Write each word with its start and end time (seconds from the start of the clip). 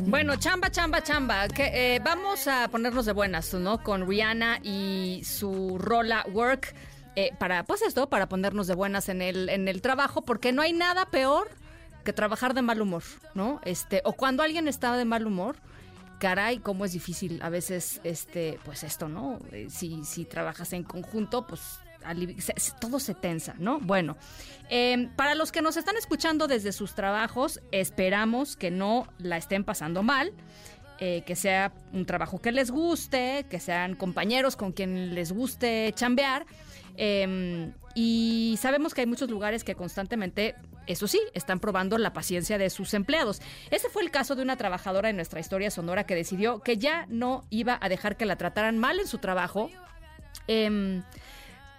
Bueno, 0.00 0.36
chamba, 0.36 0.70
chamba, 0.70 1.02
chamba. 1.02 1.48
Que, 1.48 1.96
eh, 1.96 2.00
vamos 2.04 2.46
a 2.48 2.68
ponernos 2.68 3.06
de 3.06 3.12
buenas, 3.12 3.52
¿no? 3.54 3.82
Con 3.82 4.08
Rihanna 4.08 4.60
y 4.62 5.22
su 5.24 5.78
rola 5.78 6.24
Work. 6.32 6.74
eh, 7.18 7.30
para, 7.38 7.64
pues 7.64 7.80
esto, 7.80 8.10
para 8.10 8.28
ponernos 8.28 8.66
de 8.66 8.74
buenas 8.74 9.08
en 9.08 9.22
el, 9.22 9.48
en 9.48 9.68
el 9.68 9.80
trabajo, 9.80 10.20
porque 10.20 10.52
no 10.52 10.60
hay 10.60 10.74
nada 10.74 11.06
peor 11.06 11.48
que 12.04 12.12
trabajar 12.12 12.52
de 12.52 12.60
mal 12.60 12.82
humor, 12.82 13.04
¿no? 13.34 13.58
Este, 13.64 14.02
o 14.04 14.12
cuando 14.12 14.42
alguien 14.42 14.68
está 14.68 14.94
de 14.98 15.06
mal 15.06 15.26
humor, 15.26 15.56
caray, 16.18 16.58
cómo 16.58 16.84
es 16.84 16.92
difícil 16.92 17.40
a 17.42 17.48
veces, 17.48 18.02
este, 18.04 18.58
pues 18.66 18.82
esto, 18.84 19.08
¿no? 19.08 19.38
Eh, 19.50 19.68
Si, 19.70 20.04
si 20.04 20.26
trabajas 20.26 20.74
en 20.74 20.82
conjunto, 20.84 21.46
pues 21.46 21.62
todo 22.80 22.98
se 23.00 23.14
tensa, 23.14 23.54
¿no? 23.58 23.78
Bueno, 23.80 24.16
eh, 24.70 25.08
para 25.16 25.34
los 25.34 25.52
que 25.52 25.62
nos 25.62 25.76
están 25.76 25.96
escuchando 25.96 26.46
desde 26.48 26.72
sus 26.72 26.94
trabajos, 26.94 27.60
esperamos 27.72 28.56
que 28.56 28.70
no 28.70 29.06
la 29.18 29.36
estén 29.36 29.64
pasando 29.64 30.02
mal. 30.02 30.32
eh, 30.98 31.24
que 31.26 31.36
sea 31.36 31.72
un 31.92 32.06
trabajo 32.06 32.40
que 32.40 32.52
les 32.52 32.70
guste, 32.70 33.44
que 33.50 33.60
sean 33.60 33.96
compañeros 33.96 34.56
con 34.56 34.72
quien 34.72 35.14
les 35.14 35.30
guste 35.30 35.92
chambear. 35.94 36.46
eh, 36.96 37.70
y 37.94 38.58
sabemos 38.60 38.92
que 38.92 39.00
hay 39.02 39.06
muchos 39.06 39.30
lugares 39.30 39.64
que 39.64 39.74
constantemente, 39.74 40.54
eso 40.86 41.06
sí, 41.08 41.18
están 41.32 41.60
probando 41.60 41.96
la 41.96 42.12
paciencia 42.12 42.58
de 42.58 42.68
sus 42.68 42.92
empleados. 42.92 43.40
Ese 43.70 43.88
fue 43.88 44.02
el 44.02 44.10
caso 44.10 44.36
de 44.36 44.42
una 44.42 44.56
trabajadora 44.56 45.08
en 45.08 45.16
nuestra 45.16 45.40
historia 45.40 45.70
sonora 45.70 46.04
que 46.04 46.14
decidió 46.14 46.60
que 46.60 46.76
ya 46.76 47.06
no 47.08 47.44
iba 47.48 47.78
a 47.80 47.88
dejar 47.88 48.16
que 48.18 48.26
la 48.26 48.36
trataran 48.36 48.78
mal 48.78 49.00
en 49.00 49.06
su 49.06 49.16
trabajo. 49.18 49.70
Em, 50.46 51.02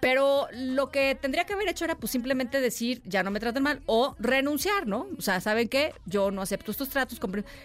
pero 0.00 0.48
lo 0.52 0.90
que 0.90 1.14
tendría 1.14 1.44
que 1.44 1.54
haber 1.54 1.68
hecho 1.68 1.84
era 1.84 1.96
pues 1.96 2.12
simplemente 2.12 2.60
decir, 2.60 3.02
ya 3.04 3.22
no 3.22 3.30
me 3.30 3.40
traten 3.40 3.62
mal, 3.62 3.80
o 3.86 4.16
renunciar, 4.18 4.86
¿no? 4.86 5.08
O 5.16 5.22
sea, 5.22 5.40
¿saben 5.40 5.68
qué? 5.68 5.92
Yo 6.06 6.30
no 6.30 6.42
acepto 6.42 6.70
estos 6.70 6.88
tratos. 6.88 7.18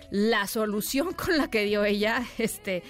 La 0.10 0.48
solución 0.48 1.14
con 1.26 1.38
la 1.38 1.50
que 1.50 1.64
dio 1.66 1.86
ella, 1.86 2.24
este, 2.38 2.84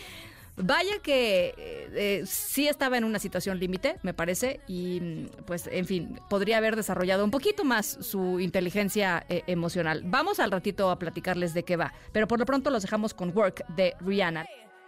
vaya 0.55 0.99
que 1.02 1.53
eh, 1.58 1.89
eh, 1.94 2.23
sí 2.25 2.67
estaba 2.67 2.97
en 2.97 3.03
una 3.03 3.19
situación 3.19 3.59
límite, 3.59 3.97
me 4.03 4.14
parece, 4.14 4.61
y 4.67 4.99
mm, 5.02 5.44
pues, 5.45 5.67
en 5.71 5.86
fin, 5.86 6.19
podría 6.30 6.58
haber 6.58 6.75
desarrollado 6.75 7.25
un 7.25 7.31
poquito 7.31 7.64
más 7.64 7.86
su 7.86 8.39
inteligencia 8.39 9.25
eh, 9.30 9.44
emocional. 9.47 10.03
Vamos 10.05 10.39
al 10.39 10.52
ratito 10.52 10.89
a 10.89 10.99
platicarles 10.99 11.53
de 11.53 11.64
qué 11.64 11.75
va, 11.75 11.94
pero 12.11 12.27
por 12.27 12.39
lo 12.39 12.45
pronto 12.45 12.69
los 12.69 12.83
dejamos 12.83 13.14
con 13.14 13.36
Work 13.36 13.66
de 13.75 13.95
Rihanna. 13.99 14.45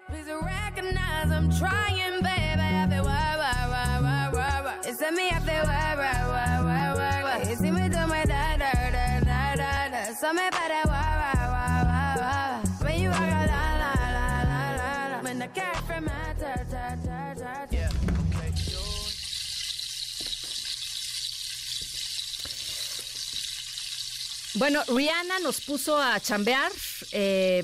Please 0.07 0.29
me, 5.11 5.29
I 5.29 5.39
feel 5.39 5.63
wah, 5.63 5.95
wah, 6.01 6.21
wah, 6.33 6.63
wah, 6.67 6.95
wah, 6.95 7.23
wah. 7.23 7.49
You 7.49 7.55
see 7.55 7.71
me 7.71 7.89
do 7.89 8.07
my 8.07 8.23
da, 8.25 8.57
da, 8.57 8.71
da, 8.95 9.19
da, 9.19 9.55
da, 9.55 9.89
da. 9.89 10.13
So 10.13 10.33
me 10.33 10.49
better 10.51 10.83
wah, 10.87 11.13
wah, 11.21 11.45
wah, 11.53 11.83
wah, 11.89 12.15
wah. 12.21 12.85
When 12.85 12.99
you 13.01 13.09
walk 13.09 13.19
a 13.19 13.45
la, 13.53 13.65
la, 13.81 13.91
la, 14.13 14.25
la, 14.51 14.65
la, 14.79 15.07
la. 15.11 15.21
When 15.21 15.39
the 15.39 15.47
cat 15.47 15.77
from 15.87 16.05
my 16.05 16.33
ta, 16.39 16.53
ta, 16.71 16.95
ta, 17.05 17.33
ta, 17.35 17.65
ta. 17.65 17.89
Bueno, 24.57 24.81
Rihanna 24.87 25.39
nos 25.39 25.59
puso 25.59 25.97
a 25.99 26.17
chambear 26.21 26.71
eh, 27.11 27.61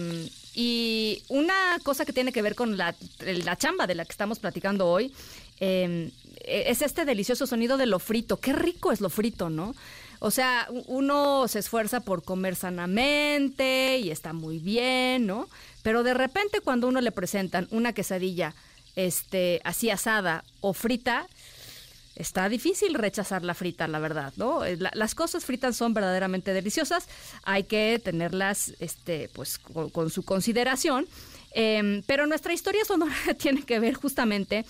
y 0.53 1.23
una 1.29 1.79
cosa 1.83 2.05
que 2.05 2.13
tiene 2.13 2.31
que 2.31 2.41
ver 2.41 2.55
con 2.55 2.77
la, 2.77 2.95
la 3.19 3.57
chamba 3.57 3.87
de 3.87 3.95
la 3.95 4.05
que 4.05 4.11
estamos 4.11 4.39
platicando 4.39 4.87
hoy 4.87 5.13
eh, 5.59 6.11
es 6.45 6.81
este 6.81 7.05
delicioso 7.05 7.47
sonido 7.47 7.77
de 7.77 7.85
lo 7.85 7.99
frito. 7.99 8.37
Qué 8.37 8.53
rico 8.53 8.91
es 8.91 8.99
lo 8.99 9.09
frito, 9.09 9.49
¿no? 9.49 9.75
O 10.19 10.29
sea, 10.29 10.67
uno 10.87 11.47
se 11.47 11.59
esfuerza 11.59 12.01
por 12.01 12.23
comer 12.23 12.55
sanamente 12.55 13.99
y 13.99 14.11
está 14.11 14.33
muy 14.33 14.59
bien, 14.59 15.25
¿no? 15.25 15.47
Pero 15.81 16.03
de 16.03 16.13
repente 16.13 16.61
cuando 16.61 16.87
uno 16.87 17.01
le 17.01 17.11
presentan 17.11 17.67
una 17.71 17.93
quesadilla 17.93 18.53
este, 18.95 19.61
así 19.63 19.89
asada 19.89 20.43
o 20.59 20.73
frita, 20.73 21.27
Está 22.21 22.47
difícil 22.49 22.93
rechazar 22.93 23.43
la 23.43 23.53
frita, 23.55 23.87
la 23.87 23.97
verdad, 23.99 24.31
¿no? 24.37 24.63
Eh, 24.63 24.77
la- 24.77 24.91
las 24.93 25.15
cosas 25.15 25.43
fritas 25.43 25.75
son 25.75 25.93
verdaderamente 25.93 26.53
deliciosas, 26.53 27.07
hay 27.43 27.63
que 27.63 27.99
tenerlas, 28.03 28.73
este, 28.79 29.27
pues, 29.33 29.57
con, 29.57 29.89
con 29.89 30.09
su 30.11 30.23
consideración. 30.23 31.07
Em, 31.53 32.03
pero 32.05 32.27
nuestra 32.27 32.53
historia 32.53 32.85
sonora 32.85 33.13
tiene 33.37 33.63
que 33.63 33.79
ver 33.79 33.95
justamente 33.95 34.65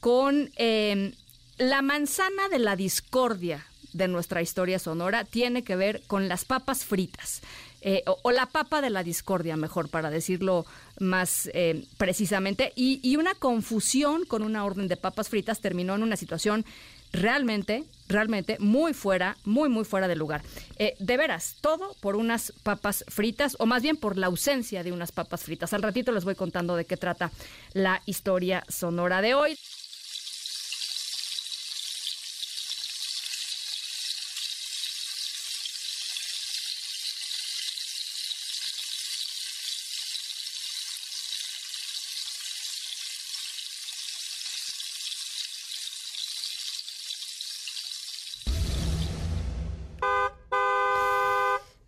con 0.00 0.50
em, 0.56 1.12
la 1.58 1.82
manzana 1.82 2.48
de 2.50 2.58
la 2.58 2.76
discordia 2.76 3.66
de 3.92 4.08
nuestra 4.08 4.40
historia 4.40 4.78
sonora, 4.78 5.24
tiene 5.24 5.62
que 5.64 5.76
ver 5.76 6.02
con 6.06 6.28
las 6.28 6.44
papas 6.46 6.84
fritas. 6.84 7.42
Eh, 7.82 8.02
o, 8.06 8.30
la 8.30 8.46
papa 8.46 8.80
de 8.80 8.90
la 8.90 9.02
discordia, 9.02 9.56
mejor, 9.56 9.88
para 9.88 10.10
decirlo 10.10 10.64
más 11.00 11.50
eh, 11.52 11.84
precisamente. 11.98 12.72
Y, 12.76 13.00
y 13.02 13.16
una 13.16 13.34
confusión 13.34 14.24
con 14.24 14.42
una 14.42 14.64
orden 14.64 14.88
de 14.88 14.96
papas 14.96 15.28
fritas 15.28 15.60
terminó 15.60 15.94
en 15.94 16.02
una 16.02 16.16
situación 16.16 16.64
realmente, 17.12 17.84
realmente 18.08 18.56
muy 18.58 18.94
fuera, 18.94 19.36
muy, 19.44 19.68
muy 19.68 19.84
fuera 19.84 20.08
de 20.08 20.16
lugar. 20.16 20.42
Eh, 20.78 20.94
de 20.98 21.16
veras, 21.16 21.56
todo 21.60 21.94
por 22.00 22.16
unas 22.16 22.52
papas 22.62 23.04
fritas, 23.08 23.56
o 23.58 23.66
más 23.66 23.82
bien 23.82 23.96
por 23.96 24.16
la 24.16 24.26
ausencia 24.28 24.82
de 24.82 24.92
unas 24.92 25.12
papas 25.12 25.42
fritas. 25.42 25.72
Al 25.72 25.82
ratito 25.82 26.12
les 26.12 26.24
voy 26.24 26.34
contando 26.34 26.74
de 26.76 26.84
qué 26.84 26.96
trata 26.96 27.30
la 27.74 28.02
historia 28.06 28.64
sonora 28.68 29.20
de 29.20 29.34
hoy. 29.34 29.58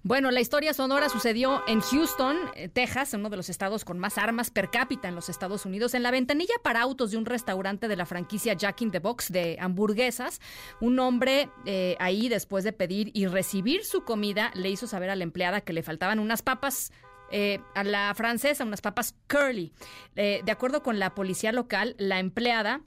Bueno, 0.07 0.31
la 0.31 0.43
historia 0.43 0.75
sonora 0.75 1.09
sucedió 1.09 1.63
en 1.67 1.81
Houston, 1.81 2.37
eh, 2.57 2.69
Texas, 2.69 3.15
uno 3.15 3.31
de 3.31 3.39
los 3.39 3.49
estados 3.49 3.87
con 3.87 3.99
más 3.99 4.19
armas 4.19 4.51
per 4.51 4.71
cápita 4.71 5.09
en 5.09 5.15
los 5.15 5.31
Estados 5.31 5.65
Unidos. 5.65 5.95
En 5.95 6.03
la 6.03 6.11
ventanilla 6.11 6.53
para 6.63 6.83
autos 6.83 7.13
de 7.13 7.17
un 7.17 7.25
restaurante 7.25 7.89
de 7.89 7.97
la 7.97 8.05
franquicia 8.05 8.53
Jack 8.53 8.83
in 8.83 8.91
the 8.91 8.99
Box 8.99 9.33
de 9.33 9.57
hamburguesas, 9.59 10.43
un 10.83 10.99
hombre 10.99 11.49
eh, 11.65 11.97
ahí, 12.01 12.29
después 12.29 12.65
de 12.65 12.75
pedir 12.75 13.13
y 13.15 13.29
recibir 13.29 13.83
su 13.83 14.05
comida, 14.05 14.51
le 14.55 14.69
hizo 14.69 14.87
saber 14.87 15.09
a 15.09 15.17
la 15.17 15.25
empleada 15.25 15.63
que 15.63 15.73
le 15.73 15.83
faltaban 15.83 16.19
unas 16.19 16.43
papas 16.43 16.93
eh, 17.31 17.61
a 17.75 17.83
la 17.83 18.13
francesa, 18.15 18.63
unas 18.65 18.83
papas 18.83 19.15
curly. 19.27 19.73
Eh, 20.17 20.43
de 20.45 20.53
acuerdo 20.53 20.83
con 20.83 20.99
la 20.99 21.15
policía 21.15 21.51
local, 21.51 21.97
la 21.99 22.19
empleada 22.19 22.83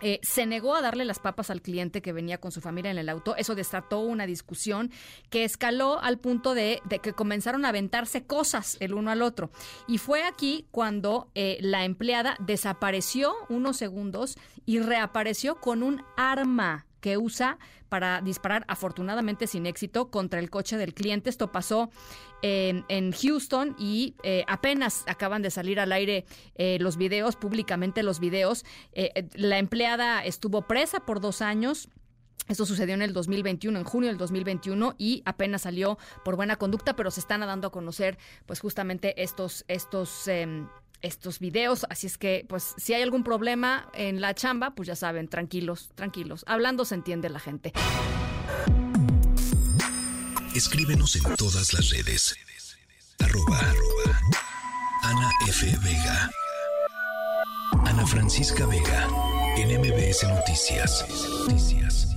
eh, 0.00 0.20
se 0.22 0.46
negó 0.46 0.74
a 0.74 0.82
darle 0.82 1.04
las 1.04 1.18
papas 1.18 1.50
al 1.50 1.62
cliente 1.62 2.02
que 2.02 2.12
venía 2.12 2.38
con 2.38 2.52
su 2.52 2.60
familia 2.60 2.90
en 2.90 2.98
el 2.98 3.08
auto. 3.08 3.36
Eso 3.36 3.54
desató 3.54 4.00
una 4.00 4.26
discusión 4.26 4.90
que 5.30 5.44
escaló 5.44 6.00
al 6.00 6.18
punto 6.18 6.54
de, 6.54 6.80
de 6.88 6.98
que 6.98 7.12
comenzaron 7.12 7.64
a 7.64 7.68
aventarse 7.68 8.26
cosas 8.26 8.76
el 8.80 8.94
uno 8.94 9.10
al 9.10 9.22
otro. 9.22 9.50
Y 9.86 9.98
fue 9.98 10.24
aquí 10.24 10.66
cuando 10.70 11.30
eh, 11.34 11.58
la 11.60 11.84
empleada 11.84 12.36
desapareció 12.40 13.34
unos 13.48 13.76
segundos 13.76 14.36
y 14.66 14.78
reapareció 14.78 15.56
con 15.56 15.82
un 15.82 16.02
arma 16.16 16.86
que 17.04 17.18
usa 17.18 17.58
para 17.90 18.22
disparar, 18.22 18.64
afortunadamente 18.66 19.46
sin 19.46 19.66
éxito, 19.66 20.10
contra 20.10 20.40
el 20.40 20.48
coche 20.48 20.78
del 20.78 20.94
cliente. 20.94 21.28
Esto 21.28 21.52
pasó 21.52 21.90
eh, 22.40 22.82
en 22.88 23.12
Houston 23.12 23.76
y 23.78 24.14
eh, 24.22 24.42
apenas 24.48 25.04
acaban 25.06 25.42
de 25.42 25.50
salir 25.50 25.80
al 25.80 25.92
aire 25.92 26.24
eh, 26.54 26.78
los 26.80 26.96
videos, 26.96 27.36
públicamente 27.36 28.02
los 28.02 28.20
videos. 28.20 28.64
La 29.34 29.58
empleada 29.58 30.24
estuvo 30.24 30.62
presa 30.62 31.00
por 31.00 31.20
dos 31.20 31.42
años. 31.42 31.90
Esto 32.48 32.64
sucedió 32.64 32.94
en 32.94 33.02
el 33.02 33.12
2021, 33.12 33.78
en 33.78 33.84
junio 33.84 34.08
del 34.08 34.16
2021, 34.16 34.94
y 34.96 35.22
apenas 35.26 35.62
salió 35.62 35.98
por 36.24 36.36
buena 36.36 36.56
conducta, 36.56 36.96
pero 36.96 37.10
se 37.10 37.20
están 37.20 37.40
dando 37.40 37.68
a 37.68 37.70
conocer, 37.70 38.16
pues 38.46 38.60
justamente 38.60 39.22
estos, 39.22 39.66
estos, 39.68 40.26
em, 40.28 40.68
estos 41.04 41.38
videos. 41.38 41.86
Así 41.88 42.06
es 42.06 42.18
que, 42.18 42.44
pues, 42.48 42.74
si 42.76 42.94
hay 42.94 43.02
algún 43.02 43.22
problema 43.22 43.88
en 43.94 44.20
la 44.20 44.34
chamba, 44.34 44.74
pues 44.74 44.88
ya 44.88 44.96
saben, 44.96 45.28
tranquilos, 45.28 45.90
tranquilos. 45.94 46.44
Hablando 46.48 46.84
se 46.84 46.96
entiende 46.96 47.28
la 47.28 47.38
gente. 47.38 47.72
Escríbenos 50.54 51.16
en 51.16 51.36
todas 51.36 51.72
las 51.72 51.90
redes. 51.90 52.34
Arroba, 53.20 53.60
Ana 55.02 55.30
F. 55.48 55.66
Vega. 55.82 56.30
Ana 57.84 58.06
Francisca 58.06 58.66
Vega, 58.66 59.08
en 59.56 59.80
MBS. 59.80 60.24
Noticias. 60.28 62.13